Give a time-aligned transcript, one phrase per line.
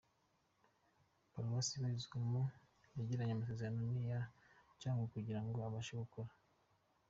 [1.31, 2.41] Paruwasi abarizwamo
[2.97, 4.19] yagiranye amasezerano n’iya
[4.79, 6.31] Cyangugu kugirango abashe gukora.